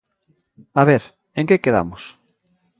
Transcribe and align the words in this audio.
A 0.81 0.83
ver, 0.89 1.03
¿en 1.39 1.45
que 1.49 1.61
quedamos? 1.63 2.01